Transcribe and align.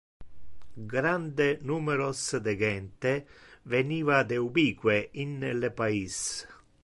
Grande 0.93 1.45
numeros 1.61 2.19
de 2.41 2.57
gente 2.63 3.27
veniva 3.75 4.23
de 4.31 4.39
ubique 4.47 4.97
in 5.25 5.39
le 5.61 5.69
pais. 5.81 6.19